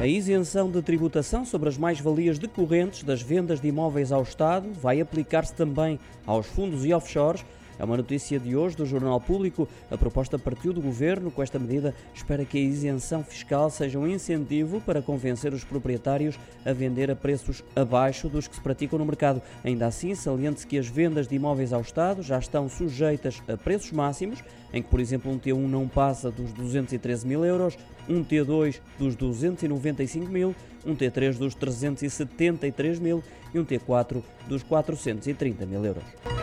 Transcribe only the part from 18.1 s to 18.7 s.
dos que se